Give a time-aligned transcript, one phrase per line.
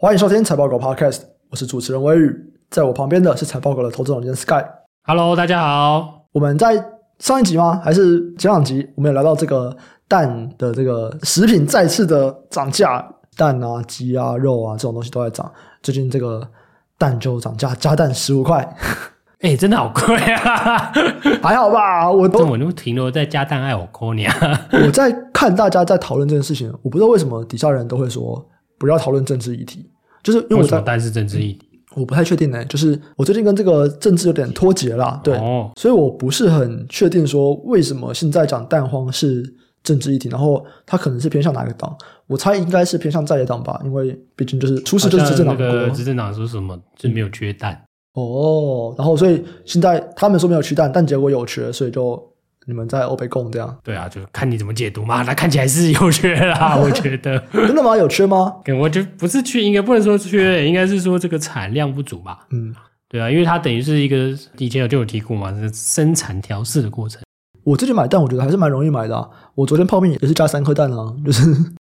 [0.00, 2.32] 欢迎收听财报狗 Podcast，我是主持人威宇，
[2.70, 4.64] 在我旁边的是财报狗的投资总监 Sky。
[5.02, 6.22] Hello，大家好。
[6.30, 6.80] 我们在
[7.18, 7.80] 上一集吗？
[7.82, 8.88] 还是前两集？
[8.94, 9.76] 我们有聊到这个
[10.06, 13.04] 蛋的这个食品再次的涨价，
[13.36, 15.50] 蛋啊、鸡啊、肉啊这种东西都在涨。
[15.82, 16.48] 最近这个
[16.96, 18.76] 蛋就涨价，加蛋十五块。
[19.42, 20.92] 哎、欸，真的好贵啊！
[21.42, 24.32] 还好吧，我都我都停留在加蛋爱我扣你啊！
[24.86, 29.84] 我在看大家在讨论这件事情，我不知道为什么底下人都会说不要讨论政治议题，
[30.22, 32.64] 就是因为我在蛋是政治议题，我不太确定呢、欸。
[32.66, 39.42] 就是我最近跟这个政治有点脱节啦，对，哦、所以我不是很确定说为什么现在讲蛋荒是
[39.82, 41.96] 政治议题，然后它可能是偏向哪个党？
[42.26, 45.56] 我猜应该是偏向在野党吧，因为毕竟就是出事就是执政党。
[45.58, 47.80] 那个执政党说什么就没有缺蛋。
[48.14, 52.20] 哦，然后所以现在他们说没有缺蛋，但结果有缺，所以就
[52.68, 53.74] 你们在欧北共这样。
[53.82, 55.22] 对啊，就是看你怎么解读嘛。
[55.22, 57.38] 那看起来是有缺啦， 我觉得。
[57.50, 57.96] 真的吗？
[57.96, 58.56] 有缺吗？
[58.78, 62.46] 我觉得不是缺，应该不能说缺，应该是说这个产量不足吧。
[62.50, 62.74] 嗯，
[63.08, 67.22] 对啊，因为它等于是一个以前有就有提过嘛，是生产调试的过程。
[67.64, 69.26] 我自己买蛋，我觉得还是蛮容易买的啊。
[69.54, 71.42] 我昨天泡面也是加三颗蛋啊，就是。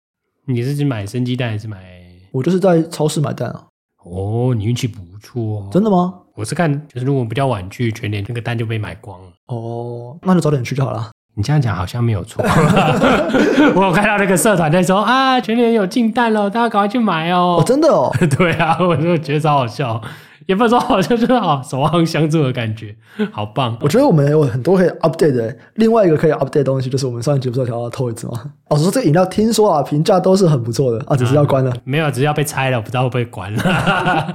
[0.47, 1.77] 你是去买生鸡蛋还是买？
[2.31, 3.66] 我就是在超市买蛋啊。
[4.03, 5.69] 哦，你运气不错哦。
[5.71, 6.21] 真的吗？
[6.40, 9.28] 我是看，就是如果比较晚去全年，那个蛋就被买光了。
[9.48, 11.09] 哦，那就早点去就好了。
[11.36, 12.42] 你这样讲好像没有错。
[13.76, 17.58] 我有看到那个社团在说啊，全年有进蛋了，大家赶快去买哦。
[17.60, 18.10] 哦，真的哦。
[18.38, 20.02] 对啊，我就觉得超好笑。
[20.50, 22.95] 也不是说好像就是好守望相助的感觉，
[23.31, 23.78] 好棒！
[23.81, 25.55] 我觉得我们有很多可以 update 的。
[25.75, 28.45] 另外一个可以 update 的东西，就是我们上一集不是有聊到 Toys 吗？
[28.70, 31.70] 哦，说这个饮料听说啊，评价都是很不错的啊，只是要关了。
[31.72, 33.61] 嗯、没有，只是要被拆了，不知道会不会关了。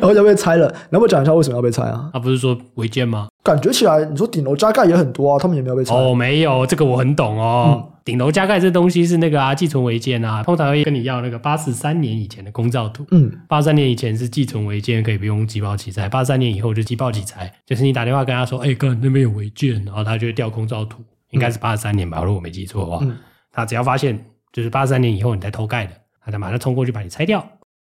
[0.00, 2.10] 然后就被拆了，能不能讲一下为什么要被拆啊？
[2.12, 3.28] 他、啊、不是说违建吗？
[3.46, 5.94] 感觉起来，你说顶楼加盖也很多啊，他们也没有被拆。
[5.94, 7.86] 哦，没有，这个我很懂哦。
[7.88, 13.04] 嗯顶楼加盖这东西是那个啊，寄存违建啊，通常会跟你要那个八十三年以前的公照图。
[13.10, 17.52] 嗯，八十三年以前是寄存违建，可以不用即报即拆；八十三年以后就即报即拆。
[17.66, 23.00] 就是你打电话跟他说，哎、欸，哥，那边有违建，然后他就会调公照图，应该是八十三年吧，如果我没记错的话。
[23.02, 23.16] 嗯、
[23.50, 24.16] 他只要发现
[24.52, 25.92] 就是八十三年以后你在偷盖的，
[26.24, 27.44] 他就马上冲过去把你拆掉。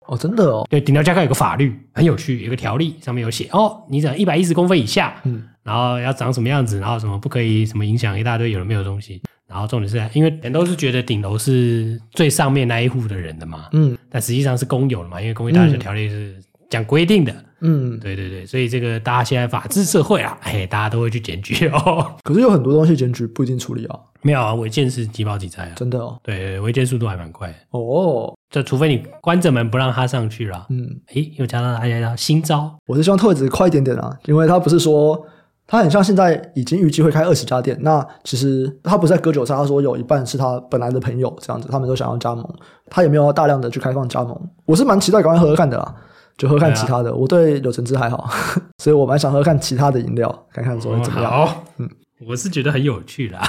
[0.09, 0.67] 哦，真的哦。
[0.69, 9.21] 对，顶楼加盖有个法律很有趣，有个条例上面有写哦，你长一百一十公分以下，嗯，然后要长什么样子，然后什么不可以什么影响一大堆有的没有的东西。
[9.47, 16.35] 然后重点是，因为人都是觉得顶楼是最上面那一户的人的嘛，嗯，但实际上是公有的嘛，因为公寓大厦条例是
[16.69, 22.15] 讲规定的，嗯，对对对，所以这个大家现在法治社会啊，嘿，大家都会去检举哦。
[22.23, 35.25] 可是有很多东西检举不一定处理啊，没有啊，违建是即报即拆啊，真的哦，对，违建速度还蛮快哦，就除非你关着门不让他上去了，嗯，诶，又加到大家新招，我是希望特子快一点点啊，因为他不是说。
[35.71, 42.43] 他很像现在已经预计会开二十家店，那其实他不是在割韭菜，他说有一半是他本来的朋友这样子，他们都想要加盟，
[42.89, 44.35] 他也没有大量的去开放加盟。
[44.65, 45.93] 我是蛮期待赶快喝喝看的啦，
[46.35, 47.11] 就喝看其他的。
[47.11, 48.27] 啊、我对柳橙汁还好，
[48.81, 51.31] 所以我蛮想喝看其他的饮料，看看说会怎么样。
[51.31, 51.87] 哦、好嗯，
[52.27, 53.39] 我是觉得很有趣啦，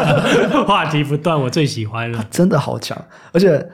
[0.66, 2.96] 话题不断，我最喜欢了，真的好强。
[3.30, 3.68] 而且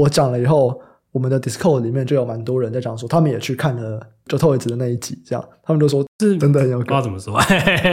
[0.00, 0.80] 我讲了以后，
[1.12, 4.00] 我们的 Discord 里面就有蛮多人在讲说，他们也去看了。
[4.26, 7.38] 就透一子的那一集，这样他们都说是真的很有，不知道怎么说，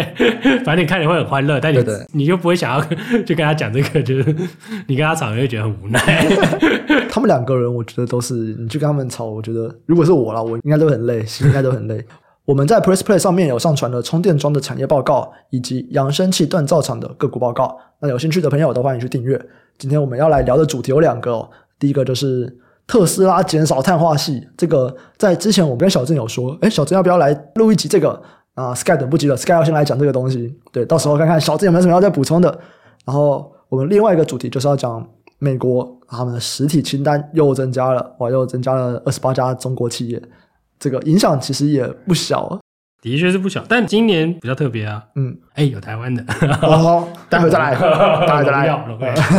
[0.65, 2.83] 反正你看你会很欢乐，但你对对你就不会想要
[3.23, 4.35] 去跟他讲这个，就是
[4.87, 5.99] 你跟他吵，你会觉得很无奈。
[7.07, 12.03] 他们两个人，我觉得都是你去跟他们吵，我觉得如果是我啦，我应该都很累，心应该都很累。
[12.45, 17.77] 我们在 Press Play 上面有上传了充电桩的产业报告，以及扬声器锻造厂的个股报告。
[17.99, 19.39] 那有兴趣的朋友都欢迎去订阅。
[19.77, 21.49] 今天我们要来聊的主题有两个哦，
[21.79, 22.59] 第一个就是。
[22.85, 28.21] 特斯拉减少碳化系，这个在之前我跟小郑有说，诶，小郑要不要来录一集这个
[28.55, 32.59] 啊？Sky 等不及了，Sky 要先来讲这个东西，对，到时候看看小郑有没有什么要再补充的。
[33.05, 35.01] 然后我们另外一个主题就是要讲
[35.39, 40.21] 美国他们的实体清单又增加了，哇，又增加了二十八家中国企业，
[40.77, 42.59] 这个影响其实也不小，
[43.01, 46.21] 的确是不小，但今年比较特别啊，嗯，诶，有台湾的，
[46.57, 47.71] 好，待会再来，
[48.27, 48.67] 待会再来，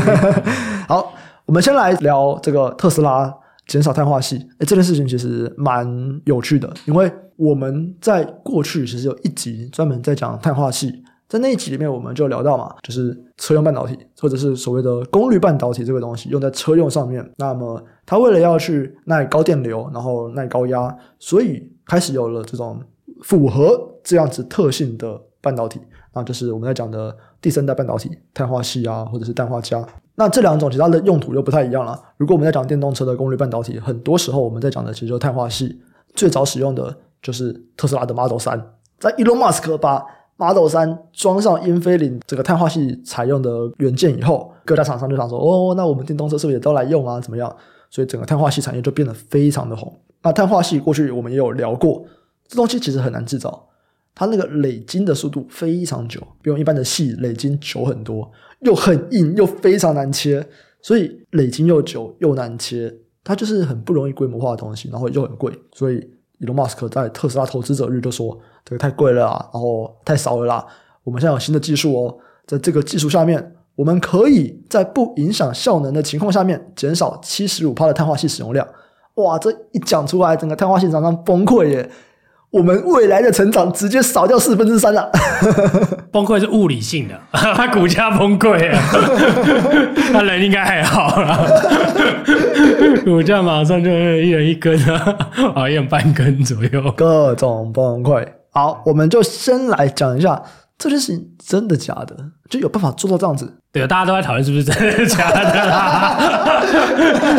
[0.88, 1.12] 好。
[1.46, 3.32] 我们先来聊这个特斯拉
[3.66, 5.86] 减少碳化矽，诶，这件事情其实蛮
[6.24, 22.80] 有趣的，因为我们在过去其实有一集专门在讲碳化系，在那一集里面我们就聊到嘛，就是车用半导体或者是所谓的功率半导体这个东西用在车用上面，那么它为了要去耐高电流，然后耐高压，所以开始有了这种
[23.22, 25.78] 符合这样子特性的半导体，
[26.14, 27.14] 那就是我们在讲的
[27.44, 29.86] 第三代半导体，碳化矽啊，或者是氮化镓。
[30.14, 32.00] 那这两种其他的用途又不太一样了。
[32.16, 35.76] 如果我们在讲电动车的功率半导体，很多时候我们在讲的其实就是碳化矽。
[36.14, 38.58] 最早使用的就是特斯拉的 Model 3，
[38.98, 40.02] 在 Elon Musk 把
[40.38, 47.20] Model 3装上英飞凌这个碳化矽采用的元件以后，各家厂商就想说：“哦，那我们电动车是不是也都来用啊？
[47.20, 47.54] 怎么样？”
[47.90, 49.92] 所以整个碳化矽产业就变得非常的红。
[50.22, 52.02] 那碳化矽过去我们也有聊过，
[52.48, 53.68] 这东西其实很难制造，
[54.14, 58.30] 它那个累积的速度非常久，比我一般的矽累积久很多，
[58.60, 60.46] 又很硬又非常难切，
[60.80, 65.52] 所以累积又久又难切，它就是很不容易规模化的东西，然后又很贵。
[65.72, 65.96] 所以
[66.38, 70.66] 伊隆马斯克在特斯拉投资者日就说：“这个太贵了啊，然后太少了啦。
[71.02, 78.64] 我们现在有新的技术哦，在这个技术下面。”我们可以在不影响效能的情况下面减少七十五帕的碳化矽使用量。
[79.14, 81.90] 哇，这一讲出来，整个碳化矽厂商崩溃耶！
[82.54, 85.10] 我们未来的成长直接少掉四分之三了。
[86.12, 88.80] 崩溃是物理性的， 他股价崩溃啊，
[90.14, 91.44] 他人应该还好啦。
[93.04, 95.16] 股价马上就一人一根啊，
[95.56, 98.24] 啊，一人半根左右，各种崩溃。
[98.52, 100.40] 好，我们就先来讲一下。
[100.76, 102.16] 这件事情真的假的？
[102.50, 103.52] 就有办法做到这样子？
[103.72, 106.16] 对，大家都在讨论是不是真的假的啦。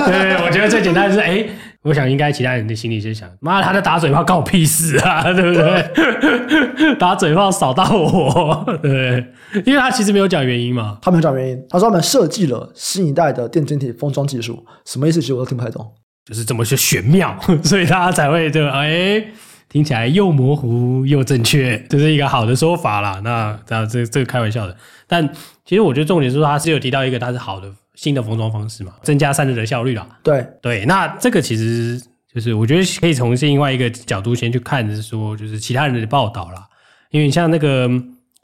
[0.06, 1.46] 对，我觉得最简单的是，哎，
[1.86, 6.96] 我想应该其他人的心里就想，妈，他在打嘴炮，关我屁事啊， 对不对？
[6.96, 9.64] 打嘴炮扫到我，对不对？
[9.66, 15.22] 因为他其实没有讲原因嘛，他没有讲原因，他说他们设计了新一代的电晶体封装技术，什么意思？
[15.22, 15.86] 其实我都听不太懂，
[16.26, 19.24] 就是这么些玄妙， 所以大家才会这个，哎。
[19.68, 23.20] 听起来又模糊又正确，这是一个好的说法啦。
[23.26, 25.28] 那这这这个开玩笑的，但
[25.66, 30.08] 其实我觉得重点是说，他是有提到一个他是好的新的封装方式嘛，增加散热的效率啦。
[30.24, 32.02] 对对，那这个其实
[32.34, 36.68] 就是我觉得可以从另外一个角度先去看，是说就是其他人的报道啦。
[37.12, 37.90] 因为像那个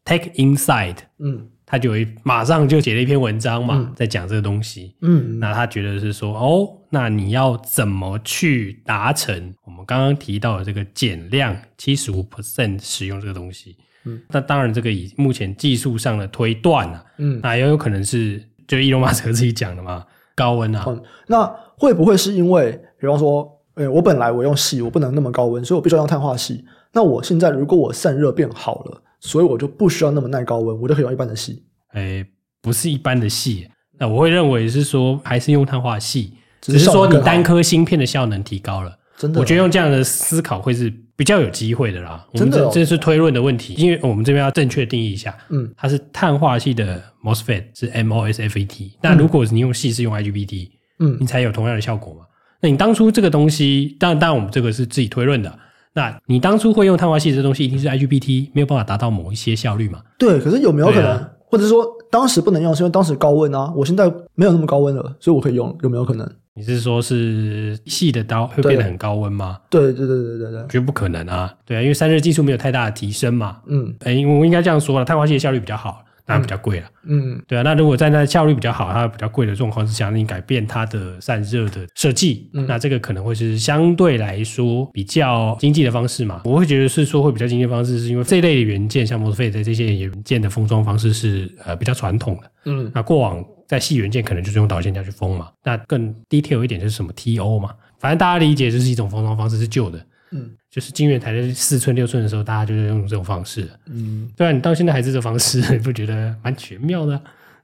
[0.05, 1.47] Tech Inside，嗯。
[1.63, 4.93] 他就马上就写了一篇文章嘛，嗯、在讲这个东西。
[4.99, 13.77] 嗯，那他觉得是说，哦，那你要怎么去达成我们刚刚提到的这个减量七十五 percent 使用这个东西？
[14.03, 21.03] 嗯，那当然这个以目前技术上的推断啊，嗯，那也有可能是就伊隆马斯克自己讲的嘛，高温啊、嗯。
[21.27, 21.45] 那
[21.77, 26.63] 会不会是因为，比方说，诶，我本来我用锡，我不能那么高温，所以我必须要用碳化锡。
[26.93, 29.01] 那我现在如果我散热变好了。
[29.23, 31.61] 所以我就不需要那么耐高温，我就可以用一般的锡。
[31.93, 32.25] 诶，
[32.59, 33.69] 不是一般的锡，
[33.99, 38.97] 那我会认为是说还是用碳化锡，只是说你单颗芯片的效能提高了。
[39.15, 40.91] 真的，我觉得用这样的思考会是
[41.21, 42.25] 比较有机会的啦。
[42.33, 45.37] 真的，这是推论的问题，因为我们这边要正确定义一下。
[45.49, 52.21] 嗯，它是碳化系的 MOSFET 是 MOSFET，那如果你用系是用 IGBT，嗯，你才有同样的效果嘛？
[52.59, 55.59] 那你当初这个东西，当然，当然我们这个是自己推论的。
[55.93, 60.01] 那你当初会用碳化系这东西，一定是 IGBT 没有办法达到某一些效率嘛？
[60.17, 63.71] 对，可是有没有可能，啊、或者说当时不能用，是因为当时高温啊？
[63.75, 66.27] 我现在没有那么高温了，所以我可以用，有没有可能？
[66.55, 69.59] 你是说是细的刀会变得很高温吗？
[69.69, 71.53] 对对对对对对，绝不可能啊！
[71.65, 73.59] 对啊，因为散热技术没有太大的提升嘛。
[73.67, 76.03] 嗯，哎，我应该这样说了，碳化矽的效率比较好。
[76.27, 77.61] 那比较贵了，嗯，对啊。
[77.61, 86.41] 那如果在那效率比较好，它比较贵的状况之下，你改变它的散热的设计，嗯，那这个可能会是相对来说比较经济的方式嘛。
[86.45, 92.89] 我会觉得是说会比较经济的方式，是因为这一类的元件，像 MOSFET 的这些元件的封装方式是呃比较传统的，嗯。
[92.95, 95.49] 那过往在细元件可能就是用导线架去封嘛。
[95.63, 100.05] 那更 detail 一点就是什么 TO 嘛，反正大家理解就是一种封装方式是旧的。
[100.33, 103.69] 嗯，就是晶圆台在四寸六寸的时候，大家就是用这种方式。
[103.85, 107.17] 嗯，对啊，你到现在还是这方式， 你不觉得蛮玄妙的？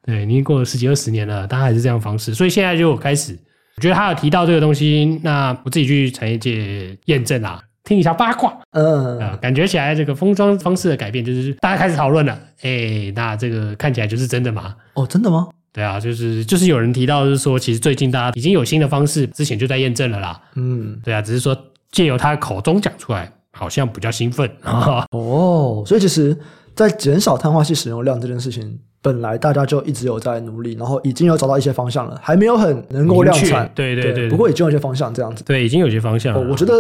[0.04, 3.38] 对，你过了十几二十年了，大家还是这样方式，所以现在就开始，
[3.75, 8.57] 我觉得他有提到这个东西，那我自己去产业界验证啊，听一下八卦。
[8.71, 12.33] 嗯，啊，感觉起来这个封装方式的改变，就是大家开始讨论了。
[12.61, 14.73] 哎、欸，那这个看起来就是真的吗？
[14.95, 15.49] 哦，真的吗？
[15.71, 20.42] 对啊，就是就是有人提到，就是说其实最近大家已经有新的方式，之前就在验证了啦。
[20.56, 21.57] 嗯，对啊，只是说。
[21.90, 25.07] 借由他口中讲出来，好像比较兴奋啊！
[25.16, 26.38] 哦，所以其实，
[26.76, 33.71] 在减少碳化器使用量这件事情，本来大家就一直有在努力，然后已经有找到一些方向了，还没有很能够量产。
[33.74, 35.45] 对对对，对，不过已经有些方向这样子。
[35.45, 36.42] 对，已经有些方向了。
[36.52, 36.74] 我觉得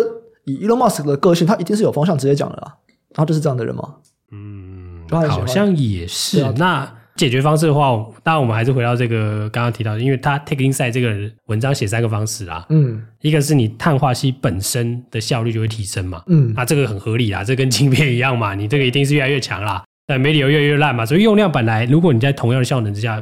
[0.43, 2.75] 以 Elon Musk 的个性，他一定是有方向直接讲的啦。
[3.13, 3.95] 他就是这样的人吗？
[4.33, 6.43] 嗯，好像也是。
[6.57, 6.96] 那。
[7.17, 7.91] 解决方式的话，
[8.23, 11.13] 当然我们还是回到这个刚刚提到的，因为他 take inside 这个
[11.47, 23.21] 文章写三个方式啦，嗯，一个是你碳化锡本身的效率就会提升嘛，嗯，那这个很合理啦，这跟晶片一样嘛，你这个一定是越来越强啦，但没理由越来越烂嘛，所以用量本来如果你在同样的效能之下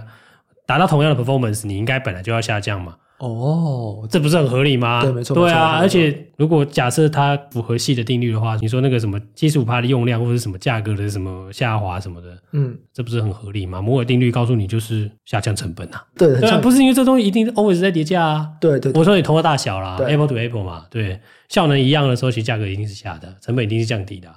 [0.66, 2.96] 达到同样的 performance，你应该本来就要下降嘛。
[3.18, 5.02] 哦，这不是很合理吗？
[5.02, 5.34] 对，没错。
[5.34, 13.82] 对啊，而且如果假设它符合系的定律的话，你说那个什么七十五趴的用量或者什么价格的什么下滑什么的，嗯，这不是很合理吗？
[13.82, 16.06] 摩尔定律告诉你就是下降成本啊。
[16.18, 18.50] 对，对啊，不是因为这东西一定 always 在叠加啊。
[18.60, 24.28] 对对，我说你同个大小啦，Apple to Apple 嘛，对，效能一样的时候，其实价格一定是下的，成本一定是降低的。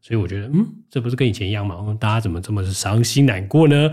[0.00, 1.76] 所以我觉得，嗯，这不是跟以前一样吗？
[2.00, 3.90] 大家怎么这么伤心难过呢？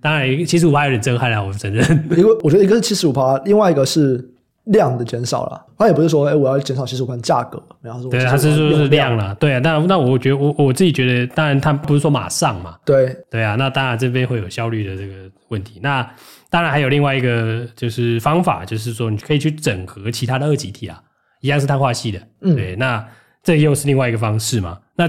[0.00, 2.08] 当然，七十五趴有点震撼了，我承认。
[2.16, 4.24] 因为我觉得一个是七十五趴，另外一个是
[4.64, 9.60] 量的减少了，他也不是说，哎，我要减少七十五块价格，然后说，对，他是说是量了，对啊。
[9.62, 13.56] 但那我觉得，我我自己觉得，当然他不是说马上嘛，对对啊。
[13.56, 15.14] 那当然这边会有效率的这个
[15.48, 15.80] 问题。
[15.82, 16.08] 那
[16.48, 21.00] 当然还有另外一个就是方法，就是说你可以去整合其他的二级体啊，
[21.40, 22.76] 一样是碳化系的，嗯，对。
[22.76, 23.04] 那
[23.42, 24.78] 这又是另外一个方式嘛。
[24.96, 25.08] 那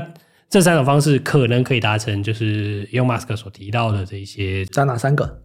[0.52, 5.42] 这三种方式可能可以达成，就是 Elon Musk 所提到的这一些，在哪三个？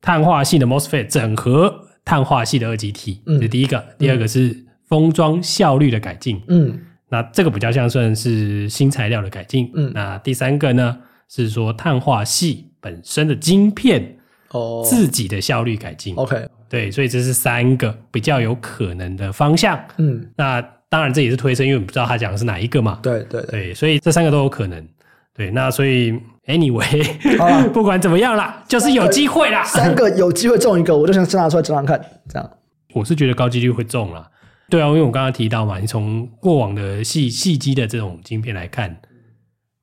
[0.00, 1.88] 碳化系的 MOSFET 整合。
[2.04, 3.78] 碳化系的二极体，这是第一个。
[3.78, 6.76] 嗯、第二个是封装效率的改进，嗯，
[7.08, 9.92] 那这个比较像算是新材料的改进，嗯。
[9.94, 10.98] 那第三个呢，
[11.28, 14.18] 是说碳化系本身的晶片
[14.50, 16.12] 哦，自己的效率改进。
[16.16, 20.28] OK，对，所以这是三个比较有可能的方向，嗯。
[20.36, 20.60] 那
[20.92, 24.86] 当然这也是推测，因为我们不知道他讲的是哪一个嘛，对对对，所以这三个都有可能。
[25.34, 26.12] 对，那所以
[26.44, 29.64] anyway，啦 不管怎么样啦，就是有机会啦。
[29.64, 32.50] 三个有机会中一个，我就想先拿出来讲讲看，这样。
[32.92, 34.28] 我是觉得高几率会中啦。
[34.68, 38.94] 对啊，因为我刚刚提到嘛，你从过往的细细机的这种晶片来看，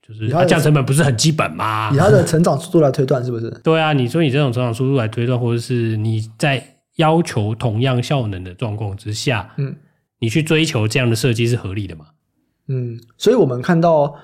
[0.08, 1.90] 就是它降成本不是很基本吗？
[1.92, 3.50] 以它的成长速度来推断，是不是？
[3.64, 6.64] 对啊，你说你这种成长速度来推断，或者是你在
[6.98, 9.76] 要求同样效能的状况之下，嗯，
[10.20, 12.06] 你去追求这样的设计是合理的嘛？
[12.68, 14.16] 嗯，所以我们看到。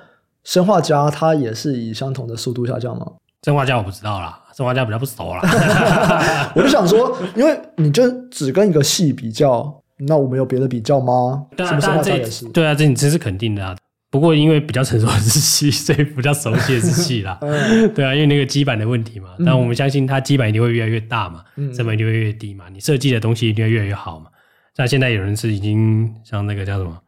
[0.48, 3.14] 生化家它也是以相同的速度下降吗？
[3.42, 5.42] 生化家我不知道啦，生化家比较不熟啦。
[6.56, 11.48] 我就想说，因为你就只跟一个系比较，那我们有别的比较吗？
[11.58, 12.48] 对啊，生化家也是。
[12.50, 13.76] 对啊，这你这是肯定的啊。
[14.12, 17.40] 不过因为比较成熟的是系，所以比较熟悉的是系啦。
[17.96, 19.30] 对啊，因为那个基板的问题嘛。
[19.44, 21.42] 但我们相信它基板一定会越来越大嘛，
[21.76, 22.66] 成本一定会越低嘛。
[22.72, 24.28] 你设计的东西一定会越来越好嘛。
[24.76, 27.02] 像现在有人是已经像那个叫什么？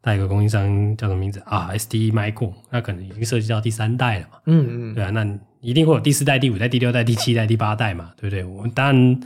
[0.00, 4.38] 那一个供应商叫什么名字啊？SD Micro，那可能已经涉及到第三代了嘛。
[4.46, 5.26] 嗯嗯，对啊，那
[5.60, 8.44] 一定会有第四代、第五代、第六代、第七代、第八代嘛，对不对？
[8.44, 9.20] 我们当然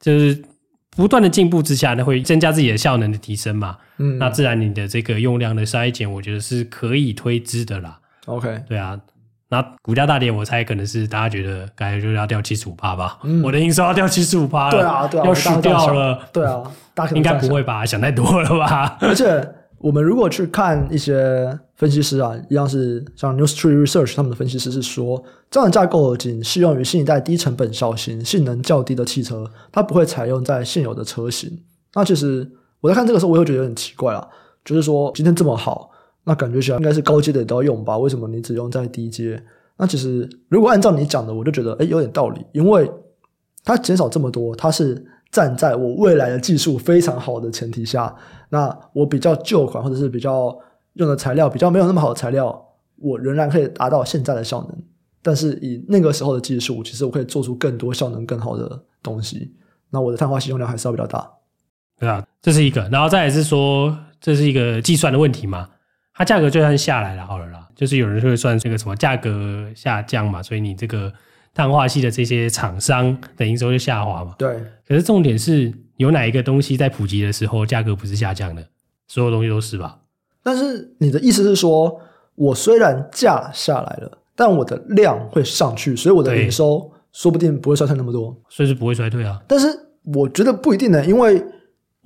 [0.00, 0.42] 就是
[0.90, 3.78] 不断的进步之下，那会增加自己的效能的提升嘛。
[3.98, 8.00] 嗯，那自然你的这个用量的筛减，我觉得是可以推知的啦。
[8.26, 9.00] OK，对啊，
[9.48, 13.18] 那股价大跌，我猜可能是大家觉得感觉就是要掉七十五趴吧。
[13.22, 14.70] 嗯，我的营收要掉七十五趴了。
[14.70, 16.18] 对啊，对啊，要输掉了。
[16.32, 16.62] 对啊，
[16.94, 17.86] 大家应该不会吧？
[17.86, 18.96] 想太多了吧？
[19.02, 19.48] 而且。
[19.78, 31.60] 我们如果去看一些分析师啊，一样是像 New Street Research 他们的分析师是说，这样的架构仅适用于新一代低成本、小型、性能较低的汽车，它不会采用在现有的车型。
[31.94, 32.50] 那其实
[32.80, 34.26] 我在看这个时候，我又觉得有点奇怪啊，
[34.64, 35.90] 就是说今天这么好，
[36.26, 37.96] 那感觉起来应该是高阶的都要用吧？
[37.96, 39.42] 为什么你只用在低阶？
[39.78, 42.90] 那其实如果按照你讲的，我就觉得诶有点道理，因为
[43.64, 45.06] 它减少这么多，它是。
[45.32, 48.14] 站在我未来的技术非常好的前提下，
[48.48, 50.56] 那我比较旧款或者是比较
[50.94, 52.64] 用的材料比较没有那么好的材料，
[52.96, 54.82] 我仍然可以达到现在的效能。
[55.20, 59.52] 但是以那个时候的技术，其实我可以做出更多效能更好的东西。
[59.90, 61.28] 那我的碳化吸用量还是要比较大。
[61.98, 62.88] 对啊，这是一个。
[62.88, 65.68] 然后再来是说，这是一个计算的问题嘛？
[66.16, 71.12] 它价格就算下来了，好了啦，就是有人会算这个什么价格下降嘛，所以你这个。
[71.54, 74.34] 碳化系的这些厂商的营收就下滑嘛？
[74.36, 74.62] 对。
[74.86, 78.62] 可是重点是有哪一个东西在普及的时候价格不是下降的？
[79.08, 80.00] 所有东西都是吧？
[80.42, 81.98] 但是你的意思是说，
[82.34, 88.38] 我虽然价下来了，但我的量会上去，所以我的营收说不定不会衰退那么多。
[88.50, 89.40] 所以是不会衰退啊？
[89.48, 89.66] 但是
[90.14, 91.42] 我觉得不一定呢，因为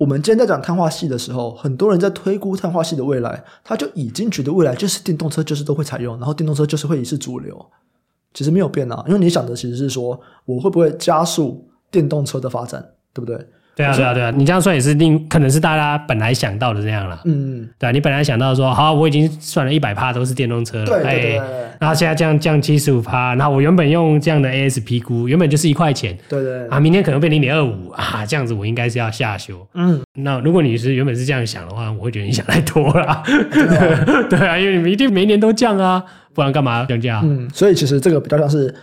[0.01, 7.63] 我们今天在讲碳化系的时候，很多人在推估碳化系的未来，他就已经觉得未来就是电动车就是都会采用，然后电动车就是会是主流。
[8.33, 13.47] 其实没有变啊，因为你想的其实是说，我会不会加速电动车的发展，对不对？
[13.81, 17.19] 对啊，对啊，对啊，你这样算也是另可能是大家本来想到的这样了。
[17.25, 21.41] 嗯，对啊，你本来想到说，好，我已经算了一百趴都是电动车了，对对对，
[21.79, 29.67] 然后现在降降七十五趴，然后我原本用这样的 ASP 估，原本就是一块钱，对对，啊，明天可能变零点二五啊，这样子我应该是要下修。
[29.73, 33.23] 嗯，那如果你是原本是这样想的话，我会觉得你想太多了。
[34.29, 36.03] 对啊，因为你们一定每年都降啊。
[36.33, 37.19] 不然干嘛要降价？
[37.25, 38.73] 嗯，所以其实这个比较像是，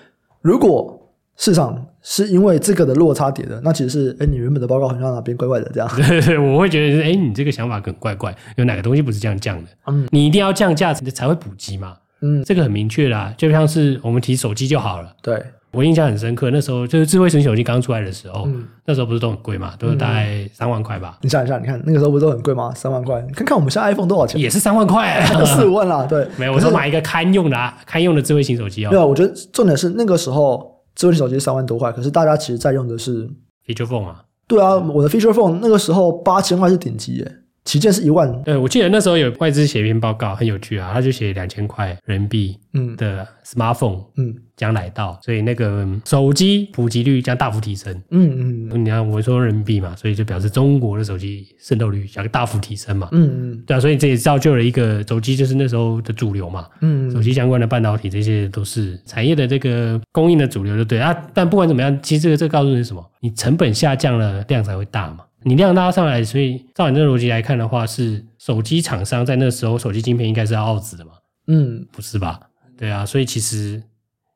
[0.42, 0.97] 如果
[1.38, 5.88] 市场是因为这个的落差跌的，那其实是，哎，你原本的报告好像哪边怪怪的这样。
[5.96, 9.68] 对对，我会觉得是，哎，你这个想法很怪怪，有哪个东西不是这样降的？
[9.86, 11.96] 嗯，你一定要降价才会普及嘛。
[12.20, 15.12] 嗯，这个很明确啦，就像是我们提手机就好了。
[15.22, 15.42] 对。
[15.70, 21.18] 我印象很深刻，那时候就是智慧型手机刚出来的时候，嗯、那时候不是都很贵嘛，都是大概三万块吧。
[21.20, 22.72] 你想一下，你看那个时候不是都很贵吗？
[22.74, 24.40] 三万块，你看看我们现在 iPhone 多少钱？
[24.40, 26.06] 也是三万块， 四五万啦。
[26.08, 28.90] 对， 没有，我是买一个堪用的、啊、堪用的智慧型手机哦。
[28.90, 33.24] 没有，我觉得重点是那个时候智慧型手机三万多块，可是大家其实在用的是
[33.64, 34.24] Feature Phone 啊。
[34.48, 37.36] 对啊，我的 Feature Phone 那个时候八千块是顶级耶，
[37.68, 38.42] 旗舰是一万。
[38.44, 47.94] 对，我记得那时候有外资写一篇报告，很有趣啊，他就写两千块人民币嗯的 smartphone 嗯将来到，所以那个手机普及率将大幅提升。
[48.10, 53.10] 嗯嗯，你看我说人民币嘛，所以就表示中国的手机渗透率将大幅提升嘛。
[53.12, 56.66] 嗯嗯，对啊，所以这也造就了一个手机就是那时候的主流嘛。
[56.80, 61.14] 嗯，手机相关的半导体这些都是产业的这个供应的主流，就对啊。
[61.34, 63.04] 但不管怎么样，其实这个这个告诉你什么？
[63.20, 65.18] 你成本下降了，量才会大嘛。
[65.48, 71.12] 你量拉上来，所以照你这个逻辑来看的话，是手机厂商在那时候手机晶片应该是要奥子的嘛？
[71.46, 72.38] 嗯，不是吧？
[72.76, 73.82] 对啊，所以其实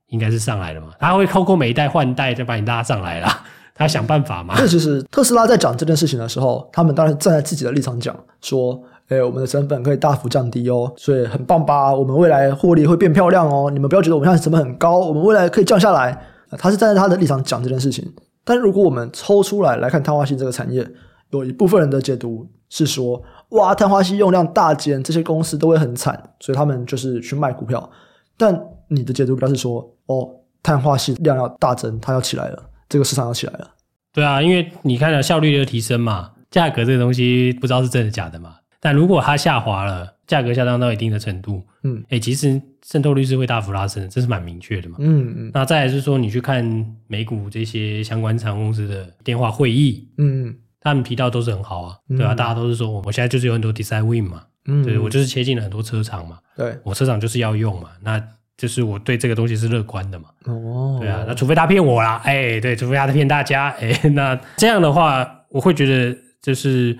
[0.08, 0.88] 应该是上来了嘛。
[0.98, 3.44] 他会透过每一代换代，再把你拉上来啦。
[3.74, 4.54] 他想办法嘛。
[4.56, 11.94] 这其实特斯拉在讲这件事情的时候，他们当然站在自己的立场讲，说：“哎，我们的成本可以大幅降低哦，所以很棒吧？
[11.94, 13.70] 我们未来获利会变漂亮哦。
[13.70, 16.18] 你们不要觉得我们现在成本很高，我们未来可以降下来。”
[16.58, 18.10] 他是站在他的立场讲这件事情。
[18.44, 20.86] 但如果我们抽出来来看碳化矽这个产业，
[21.30, 27.90] 有一部分人的解读是说，哇，碳化矽用量大减，这些公司都会很惨，所以他们就是去卖股票。
[28.36, 28.58] 但
[28.88, 30.28] 你的解读表示说，哦，
[30.62, 33.70] 碳化矽量要大增，它要起来了，这个市场要起来了。
[34.12, 38.56] 对啊，因为你看了效率的提升嘛，价格这个东西不知道是真的假的嘛。
[38.84, 44.96] 但如果它下滑了，价格下降到一定的程度，嗯，哎，其实渗透率是会大幅拉升的，这是蛮明确的嘛。
[44.98, 45.50] 嗯嗯。
[45.54, 46.64] 那再来是说，你去看
[47.06, 52.34] 美股这些相关厂公司的电话会议，嗯，他们提到都是很好啊，对吧？
[52.34, 58.20] 大家都是说，我现在就是有很多 design win 嘛，嗯，对，我就是切进了很多车厂嘛，对，我车厂就是要用嘛，那
[58.56, 60.30] 就是我对这个东西是乐观的嘛。
[60.46, 66.98] 哦，对啊，那除非他骗我啦，哎，对，除非他骗大家，哎， 那这样的话，我会觉得就是。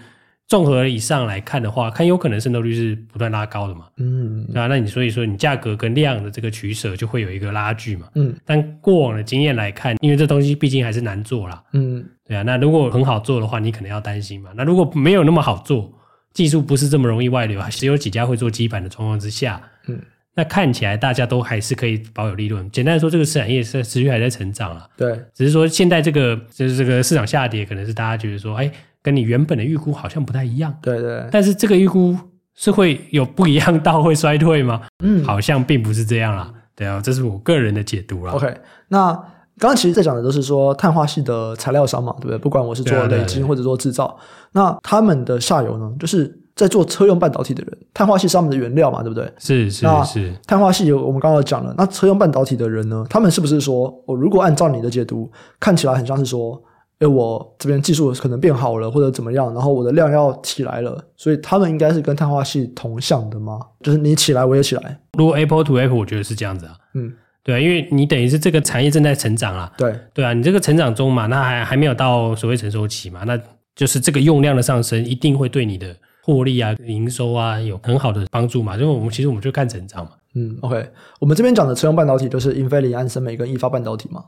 [0.53, 15.91] 综合以上来看的话，看有可能渗透率是不断拉高的嘛，嗯，对啊，那你所以说你价格跟量的这个取舍就会有一个拉锯嘛，嗯，但过往的经验来看，因为这东西毕竟还是难做啦，嗯，对啊，那如果很好做的话，你可能要担心嘛，那如果没有那么好做，
[16.35, 19.99] 技术不是这么容易外流，还是有几家会做基板的状况之下，嗯，
[20.35, 22.71] 那看起来大家都还是可以保有利润。
[22.71, 28.71] 简单的说，这个产业是持续还在成长了，对，只是说现在这个就是这个市场下跌，可能是大家觉得说，哎。
[29.03, 31.27] 跟你原本的预估好像不太一样，对对。
[31.33, 32.17] 但是这个预估
[32.55, 34.83] 是会有不一样到会衰退吗？
[35.03, 36.53] 嗯，好像并不是这样啦。
[36.77, 38.33] 对啊，这是我个人的解读啦。
[38.33, 38.55] OK，
[38.89, 39.13] 那
[39.59, 42.39] 刚刚其实在讲的都是说碳化系的材料商嘛，对不对？
[42.39, 44.17] 不管我是做累积或者做制造，
[44.53, 49.31] 那他们的下游呢，就是在做车用半导体的人，碳化系是他们的原料嘛，对不对？
[49.39, 50.33] 是是是。
[50.47, 56.63] 碳化系有我们刚刚讲了，那车用半导体的人呢，他们是不是说，我如果按照你的解读，看起来很像是说。
[57.03, 63.59] 哎，我这边技术可能变好了，或者怎么样，然后我的量要起来了，所以他们应该是跟碳化系同向的吗？
[63.81, 65.01] 就是你起来，我也起来。
[65.19, 66.77] 如果 Apple to Apple，我觉得是这样子啊。
[66.95, 67.13] 嗯，
[67.43, 69.73] 对啊，因为你等于是这个产业正在成长啊。
[69.77, 73.37] 对对啊，你这个成长中嘛，那还还没有到所谓成熟期嘛，那
[73.75, 78.77] 就是这个用量的上升一定会对你的获利啊、营收啊有很好的帮助嘛。
[78.77, 80.13] 因为我们其实我们就看成长嘛。
[80.37, 80.89] 嗯，OK，
[81.19, 84.23] 我们这边讲的车用半导体就是英飞凌、安森美跟意法半导体嘛。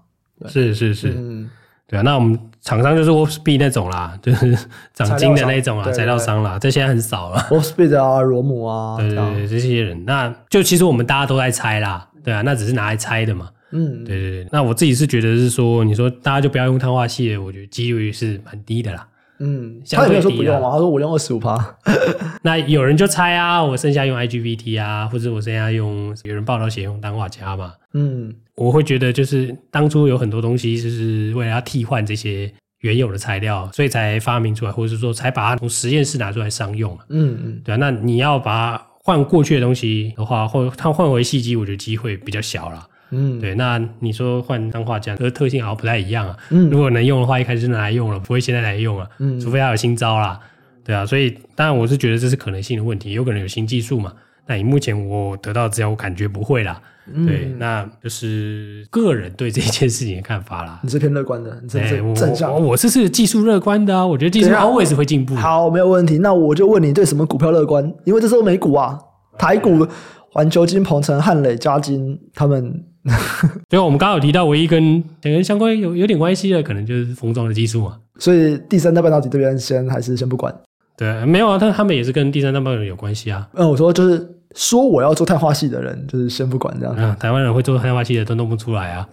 [0.49, 1.49] 是是是，嗯。
[1.87, 4.57] 对啊，那我们厂商就是 Wolfspeed 那种啦，就是
[4.95, 7.39] 长金的那种啊，材料商啦，这些很少了。
[7.51, 13.51] Wolfspeed 啊，罗姆啊， 对对对，这些人，那就其实我们大家都在猜啦，对啊，那只是拿来猜的嘛。
[13.73, 14.49] 嗯，对对对。
[14.53, 19.07] 那我自己是觉得是说，你说大家就不要用碳化矽，我觉得几率是蛮低的啦。
[19.39, 20.71] 嗯，他有没有说不用啊？
[20.73, 21.77] 他说我用二十五趴。
[22.43, 27.73] 那有人就猜啊，我剩下用 IGBT 啊，或者我剩下用，有人报道写用氮化镓嘛。
[27.93, 28.35] 嗯。
[28.57, 36.97] 我会觉得，就是当初有很多东西，就是为了要替换这些原有的材料，所以才发明出来，或者是说才把它从实验室拿出来商用。
[37.09, 37.79] 嗯嗯，对啊。
[37.79, 42.87] 那你要把它换过去的东西的话，或它换回细机，我觉得机会比较小了。
[43.11, 43.55] 嗯，对。
[43.55, 46.37] 那你说换氮化镓，这个特性好像不太一样啊。
[46.51, 49.09] 嗯，如果能用的话，一开始就拿来用了，不会现在来用了。
[49.19, 50.39] 嗯，除非他有新招啦。
[50.85, 54.13] 对啊，所以当然我是觉得这是可能性的问题，有可能有新技术嘛。
[54.47, 56.79] 那以目前我得到资料，我感觉不会啦。
[57.11, 60.81] 嗯、对，那就是个人对这件事情的看法啦。
[60.83, 61.79] 你是偏乐观的，你是
[62.15, 62.53] 正向。
[62.53, 65.35] 我我是是技术乐观的啊，我觉得技术 always 会进步。
[65.35, 66.19] 好，没有问题。
[66.19, 67.91] 那我就问你，对什么股票乐观？
[68.05, 68.99] 因为这时候美股啊，
[69.39, 69.87] 台股、
[70.33, 72.85] 环球金、鹏程、汉磊、嘉金，他们。
[73.69, 77.97] 对，我们刚刚有提到，唯一跟两个相关有有点关系的，可能就是封装的技术嘛。
[78.19, 80.55] 所以第三代半导体这边先还是先不管。
[80.97, 83.49] 对，没有啊，但他们也是跟第三代半导体有关系啊。
[83.55, 84.31] 嗯，我说就是。
[84.57, 86.95] 说我要做碳化系的人，就是先不管这样。
[86.97, 89.05] 嗯，台湾人会做碳化系的都弄不出来啊。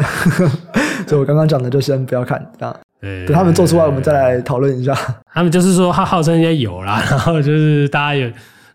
[1.07, 2.79] 所以我刚刚讲的就先不要看这样。
[3.01, 4.95] 对，等他们做出来，我们再来讨论一下。
[5.33, 8.29] 他们就是说，他号称人家有啦， 然后就是大家有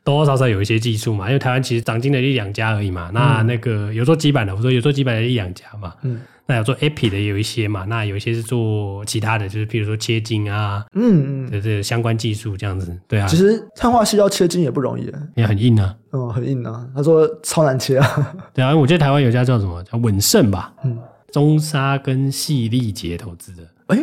[0.06, 3.10] 多多少少有一些技术嘛，因为台湾其实长进了一两家而已嘛。
[3.12, 5.92] 那那个有做基板的，我说有做基板的一两家嘛。
[6.02, 6.20] 嗯。
[6.48, 13.26] 那有做 API 的也有一些嘛，那有一些是做其他的，就是譬如说切晶啊，嗯嗯，这相关技术这样子，对啊。
[13.26, 15.92] 其实碳化系要切晶也不容易，也很硬啊。
[16.10, 16.86] 哦，很硬啊。
[16.94, 18.34] 他说超难切啊。
[18.54, 20.96] 对啊，我记得台湾有家叫什么叫稳胜吧，嗯，
[21.32, 23.64] 中沙跟矽力捷投资的。
[23.88, 23.98] 哎，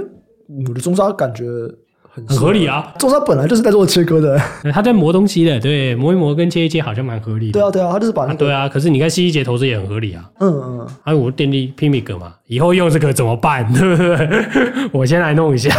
[0.68, 1.46] 我的中沙感觉。
[2.16, 4.40] 很合理啊，中砂本来就是在做切割的，
[4.72, 7.54] 他在磨东西的，对，磨一磨跟切一切好像蛮合理的。
[7.54, 8.36] 对啊，对啊，他就是把那个。
[8.36, 10.30] 对啊，可是你看西一节投资也很合理啊。
[10.40, 10.88] 嗯嗯。
[11.04, 13.66] 还有我电力 PMIC 嘛，以后用这个怎么办？
[13.74, 14.30] 对不对？
[14.92, 15.72] 我先来弄一下。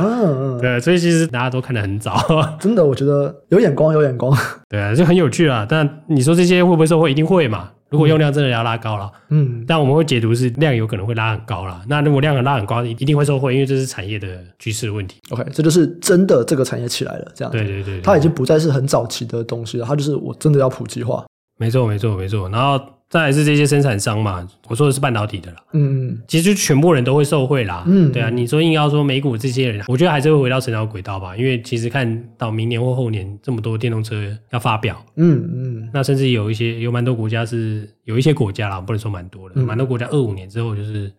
[0.00, 0.60] 嗯嗯。
[0.60, 2.16] 对，所以其实大家都看得很早。
[2.60, 4.36] 真的，我觉得有眼光，有眼光。
[4.68, 5.66] 对啊，就很有趣啊。
[5.68, 7.10] 但你说这些会不会受惠？
[7.10, 7.68] 一定会嘛。
[7.90, 11.82] 如果用量真的要拉高了，嗯，但我们会解读是量有可能会拉很高了。
[11.88, 15.20] 那如果量很拉很高，一定会受惠，因为这是产业的趋势的问题。
[15.30, 17.50] OK，这就是真的这个产业起来了，这样。
[17.50, 21.24] 对对对，它已经不再是很早期的东西了，它就是我真的要普及化。
[21.58, 22.80] 没错没错没错，然后。
[23.10, 25.56] 再来是这些生产商嘛，我说的是半导体的啦。
[25.72, 27.82] 嗯，其实就全部人都会受惠啦。
[27.88, 31.36] 嗯，对啊，你说硬要说美股这些人，我觉得还是会回到成长轨道吧。
[31.36, 41.12] 因为其实看到明年或后年这么多电动车要发表，嗯嗯，那甚至有一些有蛮多国家是有一些国家啦，不能说蛮多的，蛮、嗯、多国家二五年之后就是，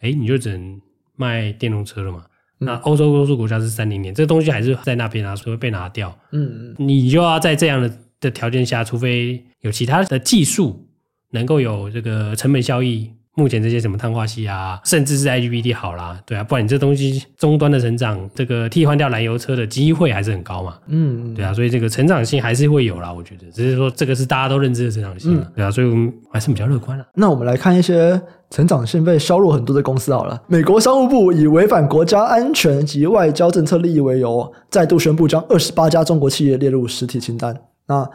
[0.00, 0.78] 哎、欸，你就只能
[1.16, 2.24] 卖电动车了嘛。
[2.60, 6.14] 嗯、那欧洲多数国家是三零年，这个东西还是在那边啊，所以会被拿掉。
[6.32, 7.90] 嗯嗯，你就要在这样的
[8.20, 10.86] 的条件下，除非有其他的技术。
[11.32, 27.06] 能够有这个成本效益，目前这些什么碳化矽啊，甚至是 IGBT 好啦，对啊，不然你这东西终端的成长，这个替换掉燃油车的机会还是很高嘛，嗯，对啊，所以这个成长性还是会有啦，我觉得，只是说这个是大家都认知的成长性，嗯、对啊，所以我们还是比较乐观了。
[27.14, 37.56] 那我们来看一些成长性被削弱很多的公司好了，美国商务部以违反国家安全及外交政策利益为由，再度宣布将二十八家中国企业列入实体清单。
[37.86, 38.06] 那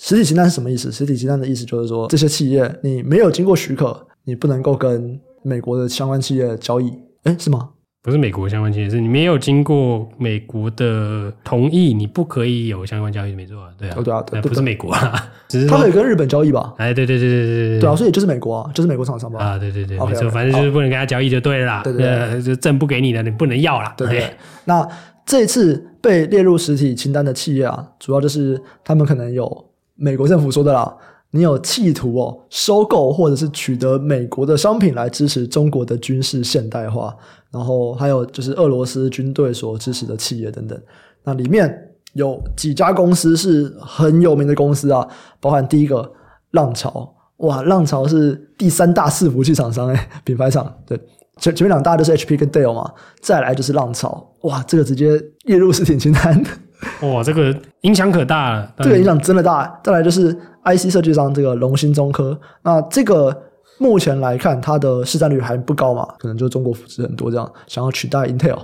[0.00, 0.90] 实体清单是什么意思？
[0.92, 6.92] 实体清单的意思就是说，这些企业你没有经过许可，你不能够跟美国的相关企业交易。
[7.24, 7.70] 哎，是吗？
[8.00, 13.70] 不是美国相关企业，是你没有经过美国的同意，你不可以有相关交易，没错啊。
[13.76, 16.72] 对啊，哦、对啊，对，不是美国啊， 只是他可以跟日本交易吧？
[16.78, 19.44] 哎，对对对对对对，对啊，所以就是美国啊，就是美国厂商吧？
[19.44, 21.82] 啊，对对对，okay, 没错，反正就是不能跟他交易就对了啦。
[21.82, 23.92] 对对对，就证不给你的，你不能要啦。
[23.96, 24.88] 对对，对，那
[25.26, 29.67] 这次被列入实体清单的企业啊，主要就是他们可能有。
[29.98, 30.96] 美国政府说的啦，
[31.32, 37.14] 你有企图哦收购或者是取得美国的商品来支持中国的军事现代化，
[37.50, 40.80] 然后还有就是俄罗斯军队所支持的企业等等。
[41.24, 41.68] 那里面
[42.14, 45.06] 有几家公司是很有名的公司啊，
[45.40, 46.10] 包含第一个
[46.52, 50.96] 浪潮，哇，浪潮是第三大伺服器厂商诶， 品牌厂，对，
[51.38, 56.42] 前前面两大就是 HP 跟 Dell 嘛，再来就是浪潮，哇，这个直接列入实体清单。
[57.02, 58.72] 哇，这个影响可大了。
[58.78, 59.80] 这个影响真的大。
[59.82, 60.32] 再来就是
[60.64, 63.36] IC 设计商这个龙芯中科，那这个
[63.78, 68.58] 目前来看，它的市占率还不高嘛，可能就中国扶持很多这样，想要取代 Intel。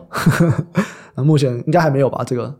[1.16, 2.22] 那目前应该还没有吧？
[2.26, 2.52] 这个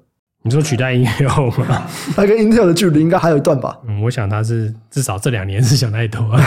[0.43, 1.83] 你说取代 Intel 吗？
[2.17, 3.79] 它跟 Intel 的距离应该还有一段吧？
[3.89, 6.41] 嗯，我想它是至少这两年是想太多啊。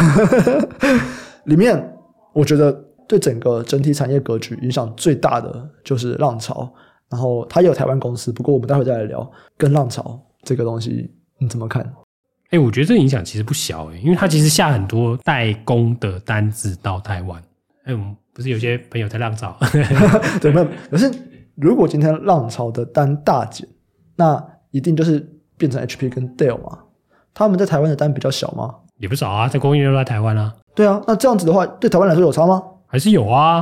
[1.46, 1.94] 里面
[2.34, 2.72] 我觉得
[3.08, 6.70] 对整个整体产业格局影响最大的就是浪潮。
[7.10, 11.82] 然后它也有台湾公司，不过我们待会再来聊跟浪潮这个东西你怎么看？
[12.50, 17.42] 哎，我觉得这影响其实不小哎，因为它其实下很多代工的单子到台湾。
[17.84, 19.58] 哎，我们不是有些朋友在浪潮，
[20.42, 20.68] 对，没有。
[20.90, 21.12] 可是
[21.56, 23.68] 如果今天浪潮的单大减，
[24.16, 24.42] 那
[24.72, 25.20] 一定就是
[25.58, 26.80] 变成 HP 跟 Dell 嘛？
[27.34, 28.76] 他们在台湾的单比较小吗？
[28.98, 30.54] 也不少啊，在供应链都在台湾啊。
[30.74, 32.64] 对啊，那这样子的话，对台湾来说有差吗？
[32.86, 33.58] 还是有啊？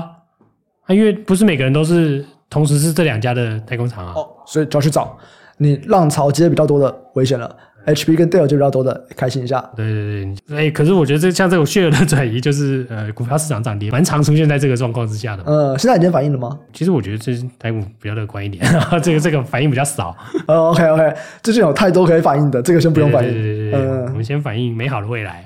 [0.86, 2.25] 啊，因为不是每个人都是。
[2.56, 5.18] 同时是这两家的代工厂啊，哦，所以就要去找
[5.58, 7.54] 你浪潮接的比较多的危险了
[7.86, 9.60] ，HP 跟 Dell 接比较多的开心一下。
[9.76, 15.44] 对对对，哎，可是我觉得这像这种 share 的转移，就是呃股票市场涨跌蛮常出现在这个状况之下的。
[15.44, 16.58] 呃，现在已经反应了吗？
[16.72, 18.65] 其实我觉得这台股比较乐观一点，
[19.04, 20.15] 这个这个反应比较少。
[20.48, 21.13] 呃， OK OK，
[21.44, 23.34] 最近有太多可以反应的，这个先不用反应。
[23.34, 25.44] 对对对我们先反映美好的未来。